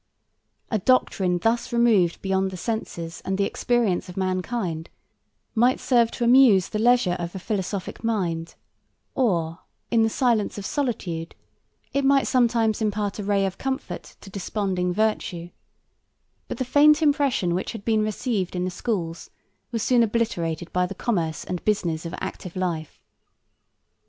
[0.71, 4.89] 52 A doctrine thus removed beyond the senses and the experience of mankind
[5.53, 8.55] might serve to amuse the leisure of a philosophic mind;
[9.13, 9.59] or,
[9.91, 11.35] in the silence of solitude,
[11.93, 15.51] it might sometimes impart a ray of comfort to desponding virtue;
[16.47, 19.29] but the faint impression which had been received in the schools
[19.71, 23.03] was soon obliterated by the commerce and business of active life.